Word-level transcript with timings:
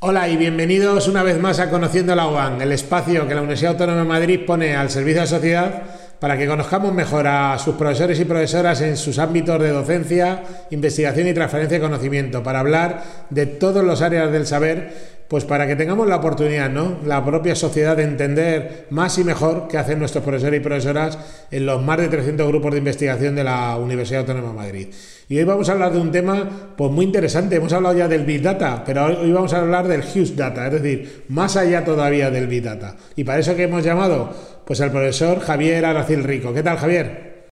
Hola 0.00 0.28
y 0.28 0.36
bienvenidos 0.36 1.08
una 1.08 1.24
vez 1.24 1.40
más 1.40 1.58
a 1.58 1.70
Conociendo 1.70 2.14
la 2.14 2.28
UAN, 2.28 2.62
el 2.62 2.70
espacio 2.70 3.26
que 3.26 3.34
la 3.34 3.40
Universidad 3.40 3.72
Autónoma 3.72 3.98
de 3.98 4.06
Madrid 4.06 4.40
pone 4.46 4.76
al 4.76 4.90
servicio 4.90 5.16
de 5.16 5.20
la 5.22 5.26
sociedad 5.26 5.82
para 6.20 6.38
que 6.38 6.46
conozcamos 6.46 6.94
mejor 6.94 7.26
a 7.26 7.58
sus 7.58 7.74
profesores 7.74 8.20
y 8.20 8.24
profesoras 8.24 8.80
en 8.80 8.96
sus 8.96 9.18
ámbitos 9.18 9.60
de 9.60 9.70
docencia, 9.70 10.44
investigación 10.70 11.26
y 11.26 11.34
transferencia 11.34 11.78
de 11.78 11.84
conocimiento, 11.84 12.44
para 12.44 12.60
hablar 12.60 13.02
de 13.30 13.46
todas 13.46 13.84
las 13.84 14.00
áreas 14.00 14.30
del 14.30 14.46
saber 14.46 15.17
pues 15.28 15.44
para 15.44 15.66
que 15.66 15.76
tengamos 15.76 16.08
la 16.08 16.16
oportunidad, 16.16 16.70
¿no? 16.70 16.98
La 17.04 17.24
propia 17.24 17.54
sociedad 17.54 17.96
de 17.96 18.04
entender 18.04 18.86
más 18.90 19.18
y 19.18 19.24
mejor 19.24 19.68
qué 19.68 19.76
hacen 19.76 19.98
nuestros 19.98 20.24
profesores 20.24 20.58
y 20.58 20.64
profesoras 20.64 21.46
en 21.50 21.66
los 21.66 21.82
más 21.82 21.98
de 21.98 22.08
300 22.08 22.48
grupos 22.48 22.72
de 22.72 22.78
investigación 22.78 23.34
de 23.34 23.44
la 23.44 23.76
Universidad 23.76 24.20
Autónoma 24.20 24.48
de 24.48 24.56
Madrid. 24.56 24.88
Y 25.28 25.38
hoy 25.38 25.44
vamos 25.44 25.68
a 25.68 25.72
hablar 25.72 25.92
de 25.92 26.00
un 26.00 26.10
tema 26.10 26.48
pues 26.74 26.90
muy 26.90 27.04
interesante. 27.04 27.56
Hemos 27.56 27.72
hablado 27.74 27.96
ya 27.96 28.08
del 28.08 28.24
Big 28.24 28.40
Data, 28.40 28.82
pero 28.84 29.04
hoy 29.04 29.30
vamos 29.30 29.52
a 29.52 29.60
hablar 29.60 29.86
del 29.86 30.00
Huge 30.00 30.34
Data, 30.34 30.66
es 30.66 30.72
decir, 30.72 31.24
más 31.28 31.56
allá 31.56 31.84
todavía 31.84 32.30
del 32.30 32.46
Big 32.46 32.62
Data. 32.62 32.96
Y 33.14 33.24
para 33.24 33.38
eso 33.38 33.54
que 33.54 33.64
hemos 33.64 33.84
llamado 33.84 34.32
pues 34.64 34.80
al 34.80 34.90
profesor 34.90 35.40
Javier 35.40 35.84
Aracil 35.84 36.24
Rico. 36.24 36.54
¿Qué 36.54 36.62
tal, 36.62 36.78
Javier? 36.78 37.48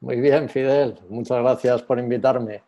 Muy 0.00 0.20
bien, 0.20 0.50
Fidel. 0.50 0.96
Muchas 1.08 1.40
gracias 1.40 1.82
por 1.82 1.98
invitarme. 1.98 2.62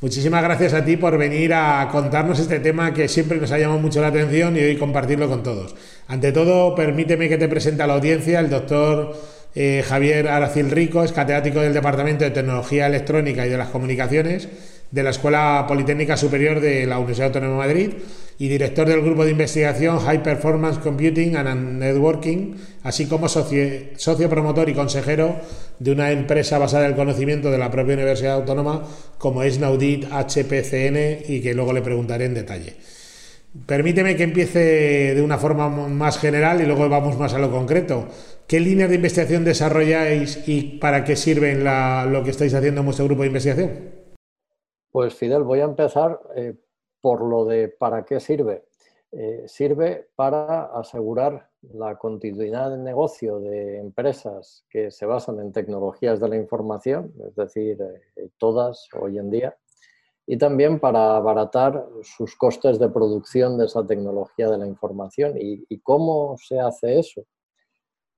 Muchísimas 0.00 0.42
gracias 0.42 0.74
a 0.74 0.84
ti 0.84 0.96
por 0.96 1.16
venir 1.18 1.54
a 1.54 1.88
contarnos 1.90 2.38
este 2.38 2.60
tema 2.60 2.92
que 2.92 3.08
siempre 3.08 3.38
nos 3.38 3.50
ha 3.52 3.58
llamado 3.58 3.80
mucho 3.80 4.00
la 4.00 4.08
atención 4.08 4.56
y 4.56 4.60
hoy 4.60 4.76
compartirlo 4.76 5.28
con 5.28 5.42
todos. 5.42 5.74
Ante 6.08 6.32
todo, 6.32 6.74
permíteme 6.74 7.28
que 7.28 7.38
te 7.38 7.48
presente 7.48 7.82
a 7.82 7.86
la 7.86 7.94
audiencia 7.94 8.40
el 8.40 8.50
doctor 8.50 9.16
eh, 9.54 9.84
Javier 9.86 10.28
Aracil 10.28 10.70
Rico, 10.70 11.04
es 11.04 11.12
catedrático 11.12 11.60
del 11.60 11.72
Departamento 11.72 12.24
de 12.24 12.32
Tecnología 12.32 12.86
Electrónica 12.86 13.46
y 13.46 13.50
de 13.50 13.56
las 13.56 13.68
Comunicaciones 13.68 14.48
de 14.94 15.02
la 15.02 15.10
Escuela 15.10 15.64
Politécnica 15.66 16.16
Superior 16.16 16.60
de 16.60 16.86
la 16.86 16.98
Universidad 16.98 17.26
Autónoma 17.26 17.66
de 17.66 17.74
Madrid 17.74 17.94
y 18.38 18.46
director 18.46 18.86
del 18.86 19.02
grupo 19.02 19.24
de 19.24 19.32
investigación 19.32 19.98
High 19.98 20.22
Performance 20.22 20.78
Computing 20.78 21.34
and 21.34 21.80
Networking, 21.80 22.54
así 22.84 23.06
como 23.06 23.28
socio, 23.28 24.30
promotor 24.30 24.68
y 24.68 24.74
consejero 24.74 25.34
de 25.80 25.90
una 25.90 26.12
empresa 26.12 26.58
basada 26.58 26.84
en 26.84 26.92
el 26.92 26.96
conocimiento 26.96 27.50
de 27.50 27.58
la 27.58 27.72
propia 27.72 27.94
Universidad 27.94 28.34
Autónoma 28.34 28.86
como 29.18 29.42
es 29.42 29.58
Naudit 29.58 30.04
HPCN 30.04 31.24
y 31.26 31.40
que 31.40 31.54
luego 31.54 31.72
le 31.72 31.82
preguntaré 31.82 32.26
en 32.26 32.34
detalle. 32.34 32.76
Permíteme 33.66 34.14
que 34.14 34.22
empiece 34.22 35.16
de 35.16 35.22
una 35.22 35.38
forma 35.38 35.68
más 35.68 36.18
general 36.18 36.60
y 36.60 36.66
luego 36.66 36.88
vamos 36.88 37.18
más 37.18 37.34
a 37.34 37.40
lo 37.40 37.50
concreto. 37.50 38.06
¿Qué 38.46 38.60
líneas 38.60 38.90
de 38.90 38.94
investigación 38.94 39.44
desarrolláis 39.44 40.38
y 40.46 40.78
para 40.78 41.02
qué 41.02 41.16
sirven 41.16 41.64
lo 41.64 42.22
que 42.22 42.30
estáis 42.30 42.54
haciendo 42.54 42.82
en 42.82 42.84
vuestro 42.84 43.06
grupo 43.06 43.22
de 43.22 43.26
investigación? 43.26 44.03
Pues 44.94 45.16
Fidel, 45.16 45.42
voy 45.42 45.58
a 45.58 45.64
empezar 45.64 46.20
eh, 46.36 46.54
por 47.00 47.20
lo 47.20 47.44
de 47.44 47.66
para 47.66 48.04
qué 48.04 48.20
sirve. 48.20 48.66
Eh, 49.10 49.42
sirve 49.48 50.08
para 50.14 50.66
asegurar 50.66 51.50
la 51.72 51.98
continuidad 51.98 52.70
de 52.70 52.78
negocio 52.78 53.40
de 53.40 53.80
empresas 53.80 54.64
que 54.70 54.92
se 54.92 55.04
basan 55.04 55.40
en 55.40 55.50
tecnologías 55.50 56.20
de 56.20 56.28
la 56.28 56.36
información, 56.36 57.12
es 57.26 57.34
decir, 57.34 57.76
eh, 57.82 58.28
todas 58.38 58.86
hoy 59.00 59.18
en 59.18 59.30
día, 59.30 59.56
y 60.28 60.38
también 60.38 60.78
para 60.78 61.16
abaratar 61.16 61.88
sus 62.04 62.36
costes 62.36 62.78
de 62.78 62.88
producción 62.88 63.58
de 63.58 63.64
esa 63.64 63.84
tecnología 63.84 64.48
de 64.48 64.58
la 64.58 64.66
información. 64.68 65.34
¿Y 65.36 65.80
cómo 65.80 66.36
se 66.38 66.60
hace 66.60 67.00
eso? 67.00 67.24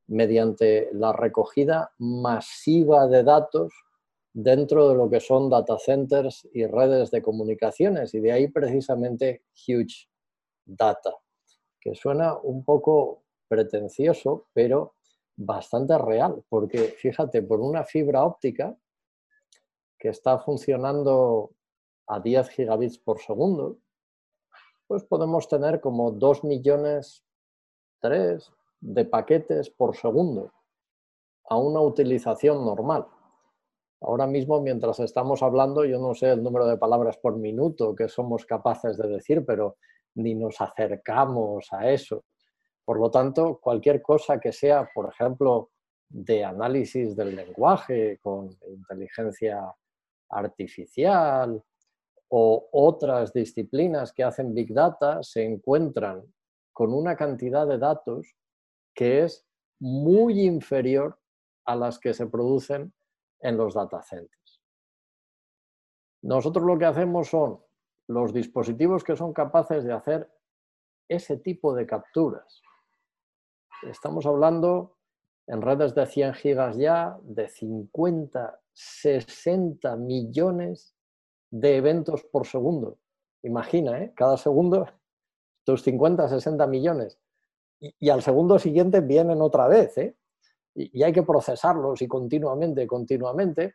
Mediante 0.09 0.91
la 0.93 1.15
recogida 1.15 1.93
masiva 1.97 3.07
de 3.07 3.23
datos 3.23 3.73
dentro 4.39 4.91
de 4.91 4.95
lo 4.95 5.09
que 5.09 5.19
son 5.19 5.49
data 5.49 5.79
centers 5.79 6.47
y 6.53 6.67
redes 6.67 7.11
de 7.11 7.23
comunicaciones 7.23 8.13
y 8.13 8.21
de 8.21 8.33
ahí 8.33 8.49
precisamente 8.49 9.45
huge 9.67 10.11
data, 10.63 11.15
que 11.81 11.95
suena 11.95 12.37
un 12.37 12.63
poco 12.63 13.23
pretencioso, 13.49 14.49
pero 14.53 14.97
bastante 15.37 15.97
real, 15.97 16.45
porque 16.51 16.79
fíjate, 16.99 17.41
por 17.41 17.61
una 17.61 17.85
fibra 17.85 18.25
óptica 18.25 18.77
que 19.99 20.11
está 20.11 20.39
funcionando 20.39 21.53
a 22.07 22.21
10 22.21 22.51
gigabits 22.51 22.99
por 22.99 23.23
segundo, 23.23 23.79
pues 24.87 25.03
podemos 25.05 25.49
tener 25.49 25.81
como 25.81 26.11
2 26.11 26.45
millones 26.45 27.25
3 28.01 28.53
de 28.81 29.05
paquetes 29.07 29.71
por 29.71 29.97
segundo 29.97 30.53
a 31.49 31.57
una 31.57 31.81
utilización 31.81 32.63
normal. 32.63 33.07
Ahora 34.07 34.29
mismo, 34.29 34.61
mientras 34.61 35.01
estamos 35.01 35.43
hablando, 35.43 35.85
yo 35.85 35.99
no 35.99 36.15
sé 36.15 36.31
el 36.31 36.41
número 36.41 36.65
de 36.69 36.77
palabras 36.77 37.17
por 37.17 37.37
minuto 37.37 37.93
que 37.93 38.09
somos 38.09 38.47
capaces 38.47 38.97
de 38.97 39.09
decir, 39.09 39.45
pero 39.45 39.79
ni 40.15 40.37
nos 40.37 40.61
acercamos 40.61 41.67
a 41.73 41.91
eso. 41.91 42.25
Por 42.85 43.01
lo 43.01 43.11
tanto, 43.11 43.59
cualquier 43.61 44.01
cosa 44.01 44.39
que 44.39 44.53
sea, 44.53 44.89
por 44.95 45.13
ejemplo, 45.13 45.71
de 46.09 46.45
análisis 46.45 47.17
del 47.17 47.35
lenguaje 47.35 48.21
con 48.23 48.49
inteligencia 48.69 49.75
artificial 50.31 51.61
o 52.29 52.69
otras 52.71 53.33
disciplinas 53.33 54.13
que 54.13 54.23
hacen 54.23 54.55
Big 54.55 54.73
Data, 54.73 55.21
se 55.25 55.43
encuentran 55.43 56.23
con 56.73 56.95
una 56.95 57.17
cantidad 57.17 57.67
de 57.67 57.79
datos 57.79 58.37
que 58.95 59.25
es 59.25 59.45
muy 59.81 60.43
inferior 60.43 61.19
a 61.65 61.75
las 61.75 61.99
que 61.99 62.15
se 62.15 62.29
producen 62.29 62.93
en 63.41 63.57
los 63.57 63.75
data 63.75 64.03
centers. 64.03 64.61
Nosotros 66.23 66.65
lo 66.65 66.79
que 66.79 66.87
hacemos 66.87 67.29
son 67.29 67.61
los 68.09 68.33
dispositivos 68.33 69.05
que 69.05 69.17
son 69.17 69.33
capaces 69.33 69.85
de 69.85 69.93
hacer 69.93 70.31
ese 71.09 71.37
tipo 71.37 71.75
de 71.75 71.87
capturas. 71.87 72.63
Estamos 73.83 74.27
hablando 74.27 74.97
en 75.47 75.63
redes 75.63 75.95
de 75.95 76.07
100 76.07 76.35
gigas 76.35 76.77
ya 76.77 77.19
de 77.23 77.49
50, 77.49 78.61
60 78.73 79.97
millones 79.97 80.95
de 81.51 81.77
eventos 81.77 82.25
por 82.25 82.47
segundo. 82.47 82.99
Imagina, 83.43 84.03
¿eh? 84.03 84.13
cada 84.17 84.37
segundo 84.37 84.87
tus 85.65 85.83
50, 85.83 86.29
60 86.29 86.67
millones. 86.67 87.19
Y, 87.79 87.95
y, 87.99 88.11
al 88.11 88.23
segundo 88.23 88.59
siguiente 88.59 89.01
vienen 89.01 89.41
otra 89.43 89.69
vez. 89.69 89.97
¿eh? 89.99 90.17
Y 90.77 91.03
hay 91.03 91.13
que 91.13 91.23
procesarlos 91.23 92.03
y 92.03 92.07
continuamente, 92.07 92.87
continuamente, 92.87 93.75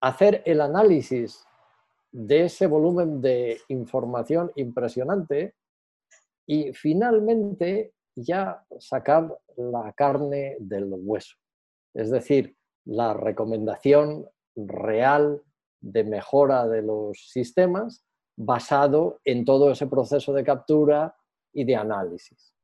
hacer 0.00 0.42
el 0.46 0.60
análisis 0.60 1.44
de 2.12 2.44
ese 2.44 2.66
volumen 2.66 3.20
de 3.20 3.60
información 3.68 4.50
impresionante 4.54 5.54
y 6.46 6.72
finalmente 6.72 7.92
ya 8.14 8.64
sacar 8.78 9.36
la 9.56 9.92
carne 9.92 10.56
del 10.60 10.88
hueso. 10.90 11.36
Es 11.94 12.10
decir, 12.10 12.56
la 12.84 13.12
recomendación 13.12 14.26
real 14.56 15.42
de 15.80 16.04
mejora 16.04 16.66
de 16.66 16.82
los 16.82 17.30
sistemas 17.30 18.04
basado 18.36 19.20
en 19.24 19.44
todo 19.44 19.70
ese 19.70 19.86
proceso 19.86 20.32
de 20.32 20.44
captura 20.44 21.14
y 21.52 21.64
de 21.64 21.76
análisis. 21.76 22.54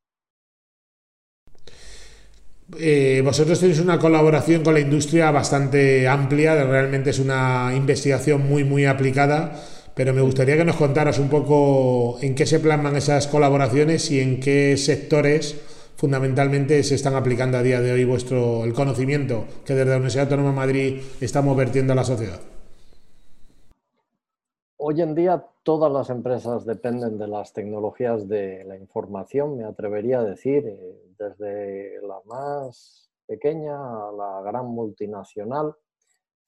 Eh, 2.79 3.21
vosotros 3.23 3.61
tenéis 3.61 3.79
una 3.81 3.99
colaboración 3.99 4.63
con 4.65 4.73
la 4.75 4.81
industria 4.81 5.31
bastante 5.31 6.09
amplia, 6.09 6.65
realmente 6.65 7.11
es 7.11 7.19
una 7.19 7.73
investigación 7.77 8.49
muy, 8.49 8.65
muy 8.65 8.87
aplicada, 8.87 9.61
pero 9.95 10.15
me 10.15 10.23
gustaría 10.23 10.57
que 10.57 10.65
nos 10.65 10.77
contaras 10.77 11.19
un 11.19 11.29
poco 11.29 12.17
en 12.23 12.35
qué 12.35 12.47
se 12.47 12.61
plasman 12.61 12.97
esas 12.97 13.27
colaboraciones 13.27 14.11
y 14.11 14.21
en 14.21 14.41
qué 14.41 14.77
sectores 14.79 15.61
fundamentalmente 15.97 16.83
se 16.83 16.95
están 16.95 17.15
aplicando 17.15 17.59
a 17.59 17.63
día 17.63 17.81
de 17.81 17.93
hoy 17.93 18.05
vuestro 18.05 18.65
el 18.65 18.73
conocimiento 18.73 19.45
que 19.65 19.75
desde 19.75 19.91
la 19.91 19.97
Universidad 19.97 20.25
Autónoma 20.25 20.51
de 20.51 20.57
Madrid 20.57 21.03
estamos 21.21 21.57
vertiendo 21.57 21.93
a 21.93 21.97
la 21.97 22.05
sociedad. 22.05 22.41
Hoy 24.79 25.01
en 25.03 25.15
día 25.15 25.45
todas 25.63 25.93
las 25.93 26.11
empresas 26.11 26.65
dependen 26.65 27.19
de 27.19 27.29
las 27.29 27.53
tecnologías 27.53 28.29
de 28.29 28.65
la 28.65 28.77
información, 28.77 29.57
me 29.57 29.65
atrevería 29.65 30.21
a 30.21 30.25
decir, 30.25 30.67
eh, 30.67 31.04
desde 31.19 32.01
la 32.03 32.21
más 32.27 33.11
pequeña 33.27 33.77
a 33.77 34.13
la 34.13 34.43
gran 34.43 34.67
multinacional, 34.67 35.75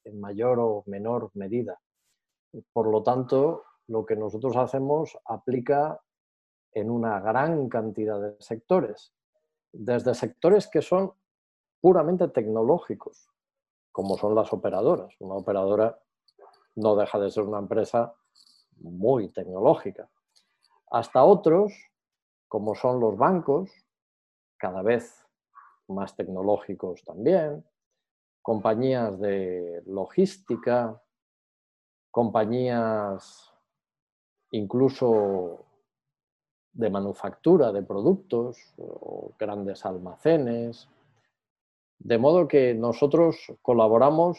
en 0.04 0.20
mayor 0.20 0.58
o 0.60 0.84
menor 0.86 1.30
medida. 1.34 1.80
Por 2.72 2.88
lo 2.88 3.02
tanto, 3.02 3.64
lo 3.88 4.04
que 4.04 4.16
nosotros 4.16 4.56
hacemos 4.56 5.18
aplica 5.24 6.00
en 6.72 6.90
una 6.90 7.20
gran 7.20 7.68
cantidad 7.68 8.20
de 8.20 8.36
sectores, 8.40 9.12
desde 9.72 10.14
sectores 10.14 10.68
que 10.68 10.82
son 10.82 11.12
puramente 11.80 12.28
tecnológicos, 12.28 13.30
como 13.92 14.16
son 14.16 14.34
las 14.34 14.52
operadoras. 14.52 15.14
Una 15.20 15.34
operadora 15.34 15.98
no 16.76 16.96
deja 16.96 17.18
de 17.18 17.30
ser 17.30 17.44
una 17.44 17.58
empresa 17.58 18.14
muy 18.78 19.28
tecnológica, 19.28 20.08
hasta 20.90 21.24
otros, 21.24 21.72
como 22.48 22.74
son 22.74 23.00
los 23.00 23.16
bancos, 23.16 23.70
cada 24.58 24.82
vez 24.82 25.26
más 25.88 26.16
tecnológicos 26.16 27.04
también, 27.04 27.64
compañías 28.42 29.18
de 29.20 29.82
logística, 29.86 31.02
compañías 32.10 33.52
incluso 34.52 35.66
de 36.72 36.90
manufactura 36.90 37.72
de 37.72 37.82
productos 37.82 38.58
o 38.78 39.32
grandes 39.38 39.84
almacenes. 39.84 40.88
De 41.98 42.18
modo 42.18 42.46
que 42.46 42.74
nosotros 42.74 43.52
colaboramos 43.62 44.38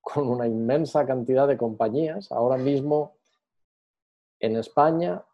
con 0.00 0.28
una 0.28 0.46
inmensa 0.46 1.06
cantidad 1.06 1.46
de 1.46 1.56
compañías. 1.56 2.32
Ahora 2.32 2.56
mismo 2.56 3.14
en 4.40 4.56
España, 4.56 5.24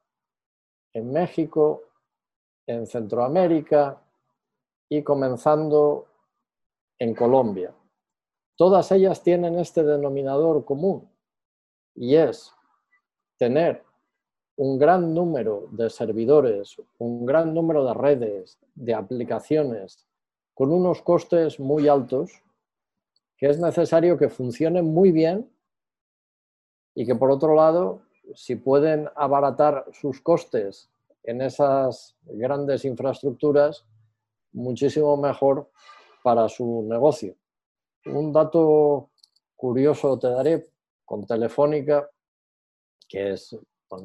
en 0.92 1.12
México, 1.12 1.85
en 2.66 2.86
Centroamérica 2.86 4.02
y 4.88 5.02
comenzando 5.02 6.06
en 6.98 7.14
Colombia. 7.14 7.74
Todas 8.56 8.90
ellas 8.92 9.22
tienen 9.22 9.58
este 9.58 9.84
denominador 9.84 10.64
común 10.64 11.08
y 11.94 12.16
es 12.16 12.52
tener 13.36 13.82
un 14.56 14.78
gran 14.78 15.12
número 15.12 15.68
de 15.70 15.90
servidores, 15.90 16.76
un 16.98 17.26
gran 17.26 17.52
número 17.52 17.84
de 17.84 17.94
redes, 17.94 18.58
de 18.74 18.94
aplicaciones, 18.94 20.06
con 20.54 20.72
unos 20.72 21.02
costes 21.02 21.60
muy 21.60 21.88
altos, 21.88 22.42
que 23.36 23.48
es 23.50 23.58
necesario 23.58 24.16
que 24.16 24.30
funcionen 24.30 24.86
muy 24.86 25.12
bien 25.12 25.50
y 26.94 27.04
que 27.04 27.14
por 27.14 27.30
otro 27.30 27.54
lado, 27.54 28.00
si 28.34 28.56
pueden 28.56 29.10
abaratar 29.14 29.84
sus 29.92 30.22
costes 30.22 30.88
en 31.26 31.42
esas 31.42 32.16
grandes 32.24 32.84
infraestructuras, 32.84 33.84
muchísimo 34.52 35.16
mejor 35.16 35.70
para 36.22 36.48
su 36.48 36.86
negocio. 36.88 37.34
Un 38.06 38.32
dato 38.32 39.10
curioso 39.56 40.16
te 40.18 40.30
daré 40.30 40.70
con 41.04 41.26
Telefónica, 41.26 42.08
que 43.08 43.32
es 43.32 43.58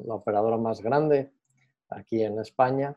la 0.04 0.14
operadora 0.14 0.56
más 0.56 0.80
grande 0.80 1.32
aquí 1.88 2.22
en 2.22 2.40
España, 2.40 2.96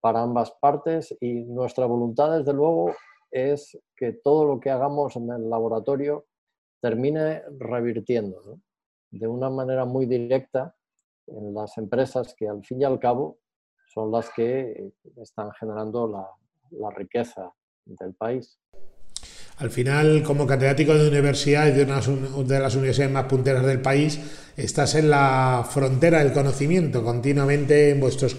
para 0.00 0.22
ambas 0.22 0.50
partes 0.52 1.16
y 1.20 1.44
nuestra 1.44 1.86
voluntad, 1.86 2.38
desde 2.38 2.52
luego, 2.52 2.92
es 3.30 3.78
que 3.94 4.12
todo 4.12 4.44
lo 4.44 4.60
que 4.60 4.70
hagamos 4.70 5.16
en 5.16 5.30
el 5.30 5.50
laboratorio 5.50 6.26
termine 6.80 7.42
revirtiendo 7.58 8.58
de 9.10 9.26
una 9.26 9.50
manera 9.50 9.84
muy 9.84 10.06
directa 10.06 10.74
en 11.26 11.54
las 11.54 11.76
empresas 11.78 12.34
que 12.34 12.48
al 12.48 12.64
fin 12.64 12.80
y 12.80 12.84
al 12.84 12.98
cabo 12.98 13.38
son 13.92 14.12
las 14.12 14.30
que 14.30 14.92
están 15.16 15.50
generando 15.52 16.08
la, 16.08 16.28
la 16.70 16.90
riqueza 16.90 17.52
del 17.84 18.14
país. 18.14 18.58
Al 19.58 19.70
final, 19.70 20.22
como 20.22 20.46
catedrático 20.46 20.94
de 20.94 21.08
universidad 21.08 21.68
y 21.68 21.72
de 21.72 21.84
una 21.84 22.00
de 22.00 22.60
las 22.60 22.74
universidades 22.74 23.12
más 23.12 23.24
punteras 23.24 23.64
del 23.64 23.80
país, 23.80 24.20
estás 24.54 24.94
en 24.96 25.08
la 25.08 25.66
frontera 25.70 26.18
del 26.18 26.32
conocimiento 26.32 27.02
continuamente 27.02 27.90
en 27.90 28.00
vuestros... 28.00 28.36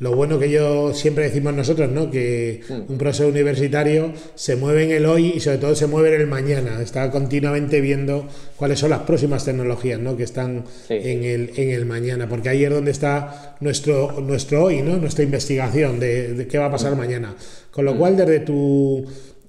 Lo 0.00 0.14
bueno 0.14 0.40
que 0.40 0.50
yo 0.50 0.92
siempre 0.92 1.24
decimos 1.24 1.54
nosotros, 1.54 1.88
¿no? 1.88 2.10
Que 2.10 2.62
mm. 2.68 2.92
un 2.92 2.98
profesor 2.98 3.26
universitario 3.26 4.12
se 4.34 4.56
mueve 4.56 4.84
en 4.84 4.90
el 4.90 5.06
hoy 5.06 5.34
y 5.36 5.40
sobre 5.40 5.58
todo 5.58 5.76
se 5.76 5.86
mueve 5.86 6.14
en 6.14 6.20
el 6.20 6.26
mañana. 6.26 6.82
Está 6.82 7.12
continuamente 7.12 7.80
viendo 7.80 8.26
cuáles 8.56 8.80
son 8.80 8.90
las 8.90 9.00
próximas 9.00 9.44
tecnologías, 9.44 10.00
¿no? 10.00 10.16
Que 10.16 10.24
están 10.24 10.64
en, 10.88 11.22
el, 11.22 11.52
en 11.56 11.70
el 11.70 11.86
mañana. 11.86 12.28
Porque 12.28 12.48
ahí 12.48 12.64
es 12.64 12.70
donde 12.70 12.90
está 12.90 13.56
nuestro, 13.60 14.20
nuestro 14.20 14.64
hoy, 14.64 14.82
¿no? 14.82 14.96
Nuestra 14.96 15.22
investigación 15.22 16.00
de, 16.00 16.48
qué 16.50 16.58
va 16.58 16.66
a 16.66 16.70
pasar 16.72 16.94
mm. 16.94 16.98
mañana. 16.98 17.36
Con 17.70 17.84
lo 17.84 17.96
cual, 17.96 18.16
desde 18.16 18.40
tu 18.40 19.06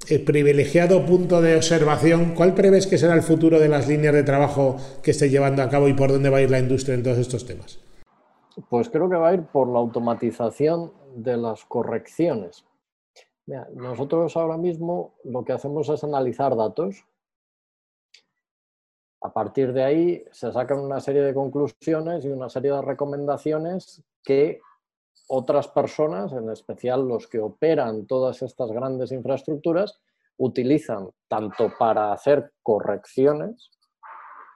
el 0.07 0.23
privilegiado 0.23 1.05
punto 1.05 1.41
de 1.41 1.55
observación, 1.55 2.35
¿cuál 2.35 2.53
prevés 2.53 2.87
que 2.87 2.97
será 2.97 3.15
el 3.15 3.23
futuro 3.23 3.59
de 3.59 3.69
las 3.69 3.87
líneas 3.87 4.13
de 4.13 4.23
trabajo 4.23 4.77
que 5.01 5.11
esté 5.11 5.29
llevando 5.29 5.63
a 5.63 5.69
cabo 5.69 5.87
y 5.87 5.93
por 5.93 6.11
dónde 6.11 6.29
va 6.29 6.37
a 6.37 6.41
ir 6.41 6.51
la 6.51 6.59
industria 6.59 6.95
en 6.95 7.03
todos 7.03 7.17
estos 7.17 7.45
temas? 7.45 7.79
Pues 8.69 8.89
creo 8.89 9.09
que 9.09 9.15
va 9.15 9.29
a 9.29 9.33
ir 9.33 9.43
por 9.43 9.67
la 9.67 9.79
automatización 9.79 10.93
de 11.15 11.37
las 11.37 11.65
correcciones. 11.65 12.65
nosotros 13.73 14.35
ahora 14.37 14.57
mismo 14.57 15.15
lo 15.23 15.43
que 15.43 15.53
hacemos 15.53 15.89
es 15.89 16.03
analizar 16.03 16.55
datos. 16.55 17.05
A 19.21 19.33
partir 19.33 19.73
de 19.73 19.83
ahí 19.83 20.25
se 20.31 20.51
sacan 20.51 20.79
una 20.79 20.99
serie 20.99 21.21
de 21.21 21.33
conclusiones 21.33 22.25
y 22.25 22.29
una 22.29 22.49
serie 22.49 22.71
de 22.71 22.81
recomendaciones 22.81 24.03
que 24.23 24.61
otras 25.27 25.67
personas, 25.67 26.31
en 26.33 26.49
especial 26.49 27.07
los 27.07 27.27
que 27.27 27.39
operan 27.39 28.05
todas 28.05 28.41
estas 28.41 28.71
grandes 28.71 29.11
infraestructuras, 29.11 29.99
utilizan 30.37 31.09
tanto 31.27 31.71
para 31.79 32.11
hacer 32.11 32.53
correcciones, 32.61 33.71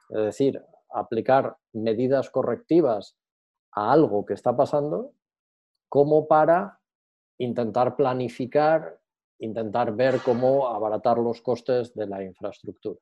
es 0.10 0.24
decir, 0.26 0.64
aplicar 0.92 1.58
medidas 1.74 2.30
correctivas 2.30 3.18
a 3.72 3.92
algo 3.92 4.26
que 4.26 4.34
está 4.34 4.56
pasando, 4.56 5.14
como 5.88 6.28
para 6.28 6.80
intentar 7.38 7.96
planificar, 7.96 9.00
intentar 9.40 9.96
ver 9.96 10.20
cómo 10.24 10.68
abaratar 10.68 11.18
los 11.18 11.42
costes 11.42 11.94
de 11.94 12.08
la 12.08 12.24
infraestructura. 12.24 13.00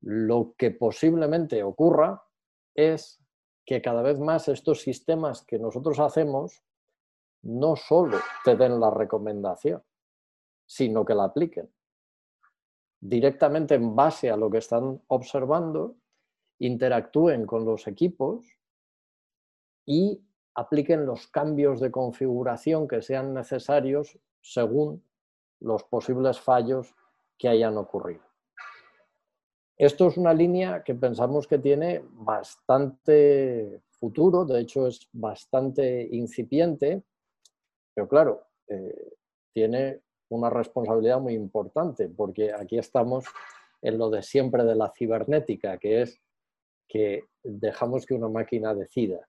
Lo 0.00 0.54
que 0.56 0.70
posiblemente 0.70 1.62
ocurra 1.62 2.22
es 2.74 3.20
que 3.68 3.82
cada 3.82 4.00
vez 4.00 4.18
más 4.18 4.48
estos 4.48 4.80
sistemas 4.80 5.42
que 5.42 5.58
nosotros 5.58 5.98
hacemos 6.00 6.62
no 7.42 7.76
solo 7.76 8.16
te 8.42 8.56
den 8.56 8.80
la 8.80 8.90
recomendación, 8.90 9.82
sino 10.64 11.04
que 11.04 11.14
la 11.14 11.24
apliquen. 11.24 11.70
Directamente 12.98 13.74
en 13.74 13.94
base 13.94 14.30
a 14.30 14.38
lo 14.38 14.48
que 14.48 14.56
están 14.56 15.02
observando, 15.08 15.96
interactúen 16.60 17.44
con 17.44 17.66
los 17.66 17.86
equipos 17.86 18.46
y 19.84 20.24
apliquen 20.54 21.04
los 21.04 21.26
cambios 21.26 21.78
de 21.78 21.90
configuración 21.90 22.88
que 22.88 23.02
sean 23.02 23.34
necesarios 23.34 24.18
según 24.40 25.04
los 25.60 25.84
posibles 25.84 26.40
fallos 26.40 26.94
que 27.36 27.48
hayan 27.48 27.76
ocurrido. 27.76 28.27
Esto 29.78 30.08
es 30.08 30.16
una 30.16 30.34
línea 30.34 30.82
que 30.82 30.96
pensamos 30.96 31.46
que 31.46 31.58
tiene 31.58 32.02
bastante 32.04 33.80
futuro, 33.90 34.44
de 34.44 34.60
hecho 34.60 34.88
es 34.88 35.08
bastante 35.12 36.08
incipiente, 36.10 37.04
pero 37.94 38.08
claro, 38.08 38.48
eh, 38.66 39.12
tiene 39.52 40.00
una 40.30 40.50
responsabilidad 40.50 41.20
muy 41.20 41.34
importante, 41.34 42.08
porque 42.08 42.52
aquí 42.52 42.76
estamos 42.76 43.24
en 43.80 43.98
lo 43.98 44.10
de 44.10 44.22
siempre 44.22 44.64
de 44.64 44.74
la 44.74 44.90
cibernética, 44.90 45.78
que 45.78 46.02
es 46.02 46.20
que 46.88 47.26
dejamos 47.44 48.04
que 48.04 48.14
una 48.14 48.28
máquina 48.28 48.74
decida. 48.74 49.28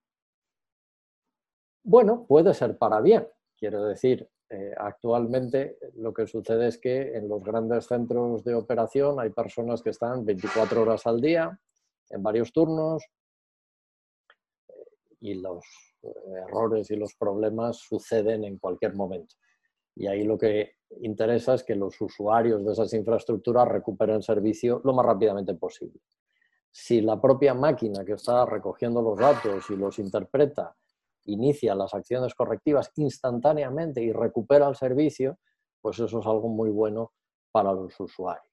Bueno, 1.83 2.25
puede 2.27 2.55
ser 2.55 2.75
para 2.75 3.01
bien, 3.01 3.27
quiero 3.55 3.85
decir, 3.85 4.27
eh, 4.51 4.74
actualmente 4.75 5.77
lo 5.98 6.12
que 6.12 6.25
sucede 6.25 6.68
es 6.68 6.79
que 6.79 7.15
en 7.15 7.29
los 7.29 7.44
grandes 7.44 7.86
centros 7.86 8.44
de 8.44 8.56
operación 8.56 9.20
hay 9.20 9.29
personas 9.29 9.84
que 9.84 9.91
están 9.91 10.25
24 10.25 10.82
horas 10.82 11.06
al 11.06 11.22
día, 11.22 11.60
en 12.10 12.24
varios 12.24 12.51
turnos, 12.51 13.03
eh, 14.68 14.74
y 15.20 15.36
los 15.36 15.63
eh, 16.01 16.10
errores 16.48 16.89
y 16.89 16.96
los 16.96 17.13
problemas 17.13 17.77
suceden 17.77 18.44
en 18.44 18.58
cualquier 18.58 18.96
momento. 18.96 19.36
Y 19.96 20.08
ahí 20.08 20.24
lo 20.24 20.38
que 20.38 20.77
interesa 21.01 21.53
es 21.53 21.63
que 21.63 21.75
los 21.75 22.01
usuarios 22.01 22.65
de 22.65 22.72
esas 22.72 22.91
infraestructuras 22.94 23.68
recuperen 23.68 24.24
servicio 24.24 24.82
lo 24.84 24.94
más 24.94 25.06
rápidamente 25.06 25.53
posible. 25.53 26.00
Si 26.72 27.01
la 27.01 27.22
propia 27.22 27.53
máquina 27.53 28.03
que 28.03 28.13
está 28.13 28.46
recogiendo 28.48 29.01
los 29.01 29.20
datos 29.20 29.70
y 29.70 29.75
los 29.75 30.00
interpreta 30.00 30.75
inicia 31.31 31.75
las 31.75 31.93
acciones 31.93 32.33
correctivas 32.33 32.91
instantáneamente 32.95 34.01
y 34.01 34.12
recupera 34.12 34.67
el 34.67 34.75
servicio, 34.75 35.38
pues 35.81 36.00
eso 36.00 36.19
es 36.19 36.25
algo 36.25 36.50
muy 36.50 36.69
bueno 36.69 37.12
para 37.51 37.71
los 37.71 38.00
usuarios. 38.00 38.45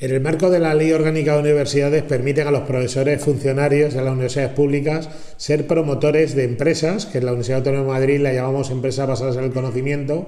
En 0.00 0.12
el 0.12 0.20
marco 0.20 0.48
de 0.48 0.60
la 0.60 0.74
Ley 0.74 0.92
Orgánica 0.92 1.34
de 1.34 1.40
Universidades 1.40 2.04
permiten 2.04 2.46
a 2.46 2.52
los 2.52 2.62
profesores 2.62 3.22
funcionarios 3.22 3.94
de 3.94 4.02
las 4.02 4.12
universidades 4.12 4.52
públicas 4.52 5.34
ser 5.36 5.66
promotores 5.66 6.36
de 6.36 6.44
empresas, 6.44 7.04
que 7.04 7.18
en 7.18 7.26
la 7.26 7.32
Universidad 7.32 7.58
Autónoma 7.58 7.94
de 7.94 8.00
Madrid 8.00 8.20
la 8.20 8.32
llamamos 8.32 8.70
empresas 8.70 9.08
basadas 9.08 9.36
en 9.36 9.44
el 9.44 9.52
conocimiento, 9.52 10.26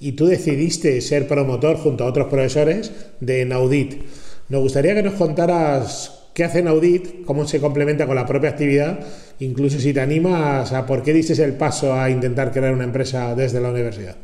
y 0.00 0.12
tú 0.12 0.26
decidiste 0.26 1.00
ser 1.00 1.28
promotor 1.28 1.76
junto 1.76 2.04
a 2.04 2.08
otros 2.08 2.26
profesores 2.26 2.92
de 3.20 3.44
Naudit. 3.44 4.02
Nos 4.48 4.60
gustaría 4.60 4.94
que 4.94 5.04
nos 5.04 5.14
contaras 5.14 6.23
qué 6.34 6.44
hace 6.44 6.62
Naudit, 6.62 7.24
cómo 7.24 7.44
se 7.44 7.60
complementa 7.60 8.06
con 8.06 8.16
la 8.16 8.26
propia 8.26 8.50
actividad 8.50 8.98
incluso 9.38 9.78
si 9.78 9.92
te 9.94 10.00
animas 10.00 10.72
por 10.86 11.02
qué 11.02 11.12
dices 11.12 11.38
el 11.38 11.56
paso 11.56 11.94
a 11.94 12.10
intentar 12.10 12.52
crear 12.52 12.74
una 12.74 12.84
empresa 12.84 13.34
desde 13.34 13.60
la 13.60 13.70
universidad. 13.70 14.16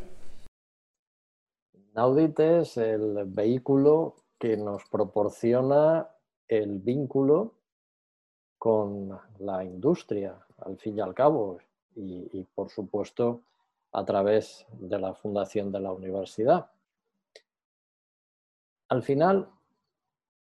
Naudit 1.93 2.39
es 2.39 2.77
el 2.77 3.25
vehículo 3.25 4.15
que 4.39 4.57
nos 4.57 4.83
proporciona 4.89 6.07
el 6.47 6.79
vínculo 6.79 7.55
con 8.57 9.19
la 9.39 9.63
industria, 9.63 10.35
al 10.59 10.77
fin 10.77 10.97
y 10.97 11.01
al 11.01 11.13
cabo, 11.13 11.59
y, 11.95 12.43
por 12.55 12.69
supuesto 12.69 13.41
a 13.93 14.05
través 14.05 14.65
de 14.79 14.97
la 14.97 15.13
fundación 15.13 15.71
de 15.71 15.79
la 15.81 15.91
universidad. 15.91 16.71
Al 18.87 19.03
final, 19.03 19.49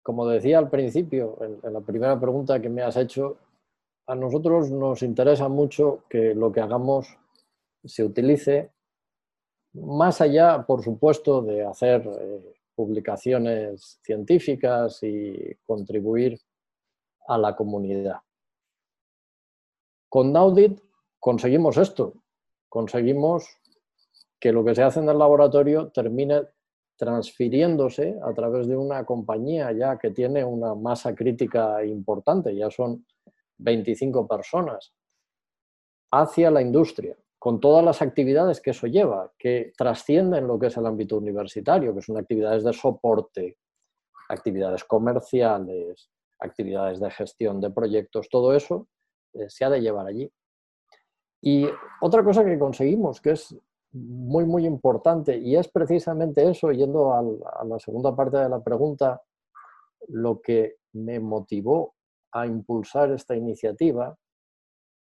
como 0.04 0.28
decía 0.28 0.58
al 0.58 0.70
principio, 0.70 1.38
en, 1.42 1.74
la 1.74 1.82
primera 1.82 2.20
pregunta 2.20 2.62
que 2.62 2.70
me 2.70 2.82
has 2.82 2.98
hecho, 2.98 3.38
a 4.08 4.16
nosotros 4.16 4.72
nos 4.72 5.04
interesa 5.04 5.48
mucho 5.48 6.04
que 6.10 6.34
lo 6.34 6.52
que 6.52 6.62
hagamos 6.62 7.08
se 7.84 8.04
utilice 8.04 8.72
más 9.74 10.20
allá, 10.20 10.66
por 10.66 10.84
supuesto, 10.84 11.42
de 11.42 11.66
hacer 11.66 12.06
eh, 12.06 12.54
publicaciones 12.76 14.00
científicas 14.04 15.02
y 15.04 15.56
contribuir 15.66 16.40
a 17.28 17.38
la 17.38 17.56
comunidad. 17.56 18.18
Con 20.10 20.34
Naudit 20.34 20.82
conseguimos 21.20 21.78
esto, 21.78 22.16
conseguimos 22.68 23.46
que 24.40 24.52
lo 24.52 24.66
que 24.66 24.76
se 24.76 24.84
hace 24.84 25.00
en 25.00 25.08
el 25.08 25.20
laboratorio 25.20 25.90
termine 25.90 26.42
transfiriéndose 27.02 28.20
a 28.24 28.32
través 28.32 28.68
de 28.68 28.78
una 28.78 29.04
compañía 29.06 29.72
ya 29.72 29.98
que 29.98 30.12
tiene 30.12 30.44
una 30.46 30.76
masa 30.76 31.16
crítica 31.16 31.84
importante, 31.84 32.56
ya 32.56 32.70
son 32.70 33.08
25 33.58 34.28
personas, 34.28 34.94
hacia 36.12 36.52
la 36.52 36.62
industria, 36.62 37.18
con 37.40 37.60
todas 37.60 37.84
las 37.84 38.04
actividades 38.04 38.62
que 38.62 38.70
eso 38.70 38.86
lleva, 38.86 39.32
que 39.40 39.74
trascienden 39.76 40.46
lo 40.46 40.60
que 40.60 40.68
es 40.68 40.78
el 40.78 40.86
ámbito 40.86 41.18
universitario, 41.18 41.96
que 41.96 42.04
son 42.04 42.18
actividades 42.18 42.64
de 42.64 42.72
soporte, 42.72 43.58
actividades 44.30 44.84
comerciales, 44.84 46.12
actividades 46.38 47.00
de 47.00 47.10
gestión 47.10 47.60
de 47.60 47.72
proyectos, 47.72 48.30
todo 48.30 48.54
eso 48.56 48.88
eh, 49.34 49.50
se 49.50 49.66
ha 49.66 49.72
de 49.72 49.82
llevar 49.82 50.06
allí. 50.06 50.32
Y 51.42 51.66
otra 52.00 52.24
cosa 52.24 52.46
que 52.46 52.60
conseguimos, 52.60 53.20
que 53.20 53.32
es 53.32 53.56
muy, 53.94 54.46
muy 54.46 54.66
importante, 54.66 55.38
y 55.38 55.56
es 55.56 55.68
precisamente 55.68 56.50
eso, 56.50 56.72
yendo 56.72 57.14
a 57.14 57.66
la 57.66 57.80
segunda 57.80 58.16
parte 58.16 58.38
de 58.38 58.50
la 58.50 58.64
pregunta, 58.64 59.22
lo 60.08 60.42
que 60.42 60.78
me 60.94 61.20
motivó 61.20 61.96
a 62.32 62.48
impulsar 62.48 63.12
esta 63.12 63.36
iniciativa 63.36 64.18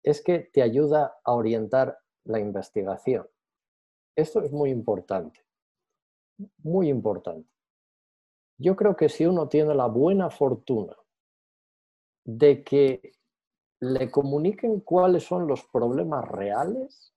es 0.03 0.23
que 0.23 0.39
te 0.39 0.61
ayuda 0.61 1.17
a 1.23 1.33
orientar 1.33 1.97
la 2.25 2.39
investigación. 2.39 3.27
Esto 4.15 4.41
es 4.41 4.51
muy 4.51 4.71
importante, 4.71 5.39
muy 6.63 6.89
importante. 6.89 7.49
Yo 8.57 8.75
creo 8.75 8.95
que 8.95 9.07
si 9.07 9.25
uno 9.25 9.47
tiene 9.47 9.73
la 9.75 9.85
buena 9.85 10.29
fortuna 10.29 10.95
de 12.25 12.63
que 12.63 13.13
le 13.81 14.11
comuniquen 14.11 14.81
cuáles 14.81 15.23
son 15.23 15.47
los 15.47 15.63
problemas 15.65 16.27
reales, 16.27 17.13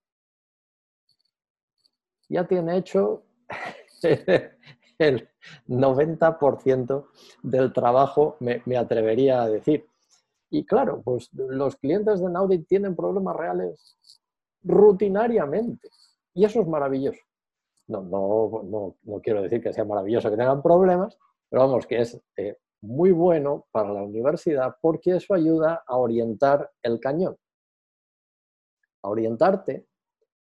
ya 2.29 2.45
tiene 2.45 2.77
hecho 2.77 3.23
el 4.99 5.29
90% 5.67 7.07
del 7.41 7.73
trabajo, 7.73 8.37
me, 8.39 8.77
atrevería 8.77 9.43
a 9.43 9.49
decir. 9.49 9.87
Y 10.49 10.65
claro, 10.65 11.01
pues 11.01 11.29
los 11.33 11.75
clientes 11.77 12.21
de 12.21 12.29
Naudit 12.29 12.67
tienen 12.67 12.95
problemas 12.95 13.35
reales 13.35 13.97
rutinariamente. 14.63 15.89
Y 16.33 16.45
eso 16.45 16.61
es 16.61 16.67
maravilloso. 16.67 17.19
No, 17.87 18.01
no, 18.01 18.95
no, 19.03 19.21
quiero 19.21 19.41
decir 19.41 19.61
que 19.61 19.73
sea 19.73 19.83
maravilloso 19.83 20.29
que 20.29 20.37
tengan 20.37 20.61
problemas, 20.61 21.17
pero 21.49 21.63
vamos, 21.63 21.85
que 21.85 21.99
es 21.99 22.19
eh, 22.37 22.57
muy 22.81 23.11
bueno 23.11 23.65
para 23.71 23.91
la 23.91 24.03
universidad 24.03 24.75
porque 24.81 25.17
eso 25.17 25.33
ayuda 25.33 25.83
a 25.85 25.97
orientar 25.97 26.71
el 26.81 26.99
cañón, 26.99 27.37
a 29.01 29.09
orientarte 29.09 29.85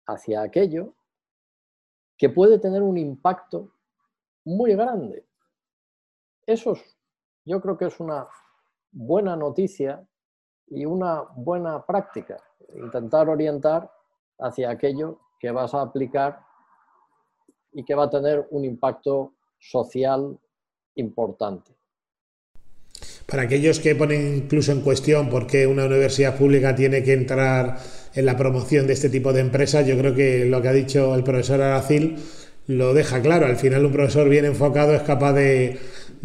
hacia 0.06 0.42
aquello 0.42 0.94
que 2.16 2.30
puede 2.30 2.59
tener 2.59 2.83
un 2.83 2.97
impacto 2.97 3.73
muy 4.44 4.75
grande. 4.75 5.26
Eso 6.47 6.75
yo 7.44 7.61
creo 7.61 7.76
que 7.76 7.87
es 7.87 8.00
una 8.00 8.26
buena 8.92 9.37
noticia 9.37 10.06
y 10.66 10.85
una 10.87 11.23
buena 11.37 11.85
práctica, 11.85 12.37
intentar 12.75 13.28
orientar 13.28 13.90
hacia 14.38 14.71
aquello 14.71 15.18
que 15.38 15.50
vas 15.50 15.75
a 15.75 15.83
aplicar 15.83 16.40
y 17.73 17.85
que 17.85 17.94
va 17.94 18.04
a 18.04 18.11
tener 18.11 18.47
un 18.50 18.64
impacto 18.64 19.35
social 19.59 20.38
importante. 20.94 21.75
Para 23.35 23.47
aquellos 23.47 23.81
que 23.81 23.97
ponen 23.97 24.37
incluso 24.45 24.71
en 24.71 24.81
cuestión 24.81 25.29
por 25.29 25.49
qué 25.49 25.67
una 25.67 25.87
universidad 25.87 26.37
pública 26.37 26.76
tiene 26.76 27.03
que 27.03 27.14
entrar 27.14 27.79
en 28.14 28.26
la 28.26 28.37
promoción 28.37 28.87
de 28.87 28.93
este 28.93 29.09
tipo 29.09 29.33
de 29.33 29.41
empresas, 29.41 29.85
yo 29.85 29.99
creo 29.99 30.14
que 30.14 30.45
lo 30.45 30.62
que 30.62 30.69
ha 30.69 30.73
dicho 30.73 31.12
el 31.17 31.25
profesor 31.25 31.61
Aracil 31.61 32.14
lo 32.69 32.95
deja 32.95 33.21
claro. 33.23 33.47
Al 33.47 33.57
final 33.57 33.87
un 33.87 33.93
profesor 33.93 34.29
bien 34.29 34.45
enfocado 34.45 34.95
es 34.95 35.03
capaz 35.03 35.33
de, 35.33 35.79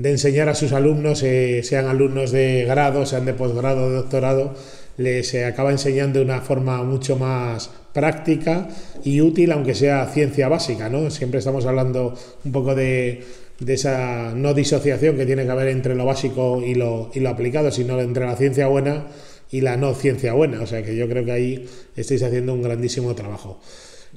enseñar 0.03 0.49
a 0.49 0.53
sus 0.53 0.71
alumnos, 0.71 1.23
eh, 1.23 1.61
sean 1.63 1.87
alumnos 1.87 2.29
de 2.29 2.65
grado, 2.65 3.07
sean 3.07 3.25
de 3.25 3.33
posgrado, 3.33 3.89
de 3.89 3.95
doctorado, 3.95 4.53
les 4.97 5.33
acaba 5.33 5.71
enseñando 5.71 6.19
de 6.19 6.25
una 6.25 6.41
forma 6.41 6.83
mucho 6.83 7.17
más 7.17 7.71
práctica 7.91 8.67
y 9.03 9.19
útil, 9.21 9.51
aunque 9.51 9.73
sea 9.73 10.05
ciencia 10.13 10.47
básica, 10.47 10.89
¿no? 10.89 11.09
Siempre 11.09 11.39
estamos 11.39 11.65
hablando 11.65 12.13
un 12.45 12.51
poco 12.51 12.75
de 12.75 13.23
de 13.59 13.73
esa 13.73 14.33
no 14.35 14.53
disociación 14.53 15.17
que 15.17 15.25
tiene 15.25 15.45
que 15.45 15.51
haber 15.51 15.67
entre 15.67 15.95
lo 15.95 16.05
básico 16.05 16.61
y 16.61 16.75
lo, 16.75 17.09
y 17.13 17.19
lo 17.19 17.29
aplicado, 17.29 17.71
sino 17.71 17.99
entre 17.99 18.25
la 18.25 18.35
ciencia 18.35 18.67
buena 18.67 19.07
y 19.51 19.61
la 19.61 19.77
no 19.77 19.93
ciencia 19.93 20.33
buena. 20.33 20.61
O 20.61 20.65
sea 20.65 20.83
que 20.83 20.95
yo 20.95 21.07
creo 21.07 21.25
que 21.25 21.31
ahí 21.31 21.69
estáis 21.95 22.23
haciendo 22.23 22.53
un 22.53 22.61
grandísimo 22.61 23.13
trabajo. 23.15 23.59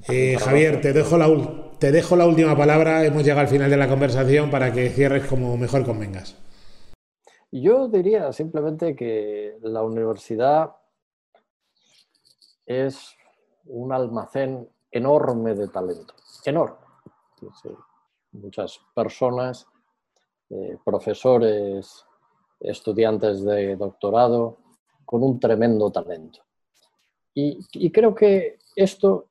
Eh, 0.08 0.37
Javier, 0.38 0.80
te 0.80 0.92
dejo, 0.92 1.18
la, 1.18 1.28
te 1.78 1.92
dejo 1.92 2.16
la 2.16 2.26
última 2.26 2.56
palabra. 2.56 3.04
Hemos 3.04 3.25
llegado 3.25 3.40
al 3.40 3.49
final 3.49 3.70
de 3.70 3.76
la 3.76 3.88
conversación 3.88 4.50
para 4.50 4.72
que 4.72 4.88
cierres 4.90 5.26
como 5.26 5.56
mejor 5.56 5.84
convengas. 5.84 6.37
Yo 7.50 7.88
diría 7.88 8.32
simplemente 8.32 8.96
que 8.96 9.58
la 9.61 9.82
universidad 9.82 10.70
es 12.64 13.14
un 13.66 13.92
almacén 13.92 14.68
enorme 14.90 15.54
de 15.54 15.68
talento. 15.68 16.14
Enorme 16.44 16.76
muchas 18.32 18.80
personas, 18.94 19.66
eh, 20.50 20.76
profesores, 20.84 22.04
estudiantes 22.60 23.44
de 23.44 23.76
doctorado, 23.76 24.58
con 25.04 25.22
un 25.22 25.38
tremendo 25.38 25.90
talento. 25.90 26.40
Y, 27.34 27.90
creo 27.90 28.14
que 28.14 28.58
esto 28.76 29.30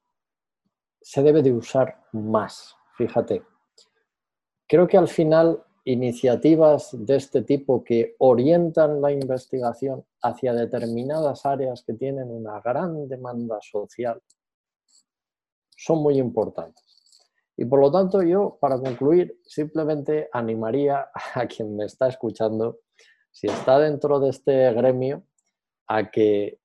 se 1.00 1.22
debe 1.22 1.42
de 1.44 1.54
usar 1.54 2.04
más, 2.14 2.76
fíjate. 2.98 3.44
Creo 4.68 4.88
que 4.88 4.98
al 4.98 5.08
final 5.08 5.64
iniciativas 5.84 6.90
de 6.94 7.16
este 7.16 7.42
tipo 7.42 7.84
que 7.84 8.16
orientan 8.20 9.02
la 9.02 9.12
investigación 9.12 10.06
hacia 10.22 10.54
determinadas 10.54 11.46
áreas 11.46 11.84
que 11.84 11.94
tienen 11.94 12.30
una 12.30 12.60
gran 12.62 13.08
demanda 13.08 13.60
social 13.62 14.22
son 15.76 16.04
muy 16.04 16.20
importantes. 16.20 16.91
Y 17.62 17.66
por 17.66 17.80
lo 17.80 17.92
tanto 17.92 18.24
yo, 18.24 18.58
para 18.60 18.80
concluir, 18.80 19.40
simplemente 19.46 20.30
animaría 20.34 21.10
a 21.36 21.46
quien 21.46 21.76
me 21.76 21.86
está 21.86 22.08
escuchando, 22.08 22.80
si 23.30 23.46
está 23.46 23.78
dentro 23.78 24.20
de 24.20 24.32
este 24.32 24.74
gremio, 24.74 25.28
a 25.86 26.10
que 26.10 26.60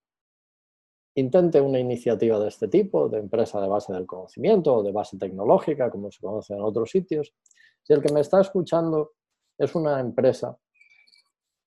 intente 1.17 1.61
una 1.61 1.79
iniciativa 1.79 2.38
de 2.38 2.49
este 2.49 2.69
tipo, 2.69 3.11
de 3.11 3.19
empresa 3.19 3.61
de 3.61 3.69
base 3.69 3.93
del 3.93 4.07
conocimiento 4.07 4.75
o 4.75 4.83
de 4.83 4.93
base 4.93 5.19
tecnológica, 5.19 5.91
como 5.91 6.11
se 6.11 6.19
conoce 6.19 6.55
en 6.55 6.62
otros 6.62 6.91
sitios. 6.91 7.35
Si 7.83 7.93
el 7.93 8.00
que 8.00 8.15
me 8.15 8.21
está 8.21 8.41
escuchando 8.41 9.12
es 9.59 9.75
una 9.75 10.00
empresa 10.00 10.57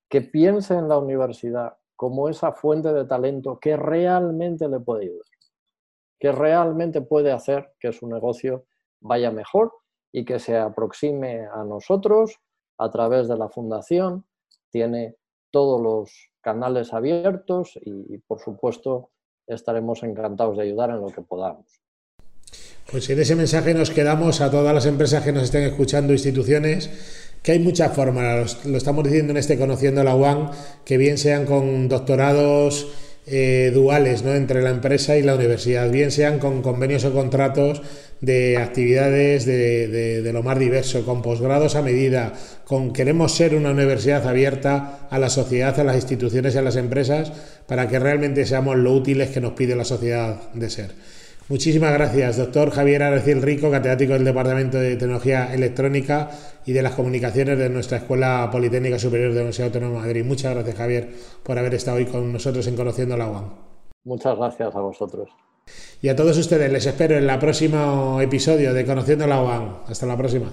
que 0.08 0.22
piense 0.22 0.74
en 0.74 0.88
la 0.88 0.98
universidad 0.98 1.76
como 1.94 2.28
esa 2.28 2.50
fuente 2.50 2.92
de 2.92 3.04
talento 3.04 3.60
que 3.60 3.76
realmente 3.76 4.68
le 4.68 4.80
puede 4.80 5.04
ayudar, 5.04 5.26
que 6.18 6.32
realmente 6.32 7.00
puede 7.00 7.30
hacer 7.30 7.74
que 7.78 7.92
su 7.92 8.08
negocio 8.08 8.66
vaya 9.00 9.30
mejor 9.30 9.72
y 10.12 10.24
que 10.24 10.38
se 10.38 10.56
aproxime 10.56 11.46
a 11.46 11.64
nosotros 11.64 12.38
a 12.78 12.90
través 12.90 13.28
de 13.28 13.36
la 13.36 13.48
fundación. 13.48 14.26
Tiene 14.70 15.16
todos 15.50 15.80
los 15.80 16.30
canales 16.40 16.92
abiertos 16.92 17.78
y, 17.82 18.18
por 18.18 18.40
supuesto 18.40 19.10
estaremos 19.46 20.04
encantados 20.04 20.56
de 20.56 20.62
ayudar 20.62 20.90
en 20.90 21.00
lo 21.00 21.08
que 21.08 21.22
podamos. 21.22 21.66
Pues 22.90 23.10
en 23.10 23.18
ese 23.18 23.34
mensaje 23.34 23.74
nos 23.74 23.90
quedamos 23.90 24.40
a 24.40 24.50
todas 24.50 24.72
las 24.72 24.86
empresas 24.86 25.24
que 25.24 25.32
nos 25.32 25.44
estén 25.44 25.64
escuchando, 25.64 26.12
instituciones, 26.12 26.88
que 27.42 27.52
hay 27.52 27.58
muchas 27.58 27.94
formas, 27.94 28.64
lo 28.64 28.76
estamos 28.76 29.04
diciendo 29.04 29.32
en 29.32 29.38
este 29.38 29.58
Conociendo 29.58 30.04
la 30.04 30.14
UAN, 30.14 30.50
que 30.84 30.98
bien 30.98 31.18
sean 31.18 31.46
con 31.46 31.88
doctorados 31.88 32.92
eh, 33.26 33.70
duales 33.74 34.22
¿no? 34.22 34.34
entre 34.34 34.62
la 34.62 34.70
empresa 34.70 35.16
y 35.16 35.22
la 35.22 35.34
universidad, 35.34 35.90
bien 35.90 36.10
sean 36.10 36.38
con 36.38 36.62
convenios 36.62 37.04
o 37.04 37.12
contratos 37.12 37.82
de 38.20 38.58
actividades 38.58 39.46
de, 39.46 39.88
de, 40.22 40.32
lo 40.32 40.42
más 40.42 40.58
diverso, 40.58 41.04
con 41.04 41.22
posgrados 41.22 41.74
a 41.74 41.82
medida, 41.82 42.34
con 42.64 42.92
queremos 42.92 43.32
ser 43.32 43.54
una 43.54 43.70
universidad 43.70 44.26
abierta 44.26 45.08
a 45.10 45.18
la 45.18 45.30
sociedad, 45.30 45.78
a 45.80 45.84
las 45.84 45.96
instituciones 45.96 46.54
y 46.54 46.58
a 46.58 46.62
las 46.62 46.76
empresas 46.76 47.32
para 47.66 47.88
que 47.88 47.98
realmente 47.98 48.44
seamos 48.44 48.76
lo 48.76 48.92
útiles 48.92 49.30
que 49.30 49.40
nos 49.40 49.52
pide 49.52 49.74
la 49.74 49.84
sociedad 49.84 50.52
de 50.52 50.70
ser. 50.70 50.90
Muchísimas 51.48 51.92
gracias, 51.92 52.36
doctor 52.36 52.70
Javier 52.70 53.02
Aracil 53.02 53.42
Rico, 53.42 53.72
catedrático 53.72 54.12
del 54.12 54.24
Departamento 54.24 54.78
de 54.78 54.94
Tecnología 54.94 55.52
Electrónica 55.52 56.30
y 56.64 56.72
de 56.72 56.80
las 56.80 56.94
Comunicaciones 56.94 57.58
de 57.58 57.68
nuestra 57.68 57.98
Escuela 57.98 58.48
Politécnica 58.52 59.00
Superior 59.00 59.30
de 59.30 59.34
la 59.34 59.40
Universidad 59.40 59.66
Autónoma 59.66 59.94
de 59.94 60.06
Madrid. 60.06 60.24
Muchas 60.24 60.54
gracias, 60.54 60.76
Javier, 60.76 61.08
por 61.42 61.58
haber 61.58 61.74
estado 61.74 61.96
hoy 61.96 62.06
con 62.06 62.32
nosotros 62.32 62.64
en 62.68 62.76
Conociendo 62.76 63.16
la 63.16 63.28
UAM. 63.28 63.48
Muchas 64.04 64.36
gracias 64.36 64.76
a 64.76 64.80
vosotros. 64.80 65.28
Y 66.02 66.08
a 66.08 66.16
todos 66.16 66.36
ustedes 66.38 66.72
les 66.72 66.86
espero 66.86 67.16
en 67.16 67.28
el 67.28 67.38
próximo 67.38 68.20
episodio 68.20 68.72
de 68.72 68.86
Conociendo 68.86 69.26
la 69.26 69.42
UAM. 69.42 69.76
Hasta 69.86 70.06
la 70.06 70.16
próxima. 70.16 70.50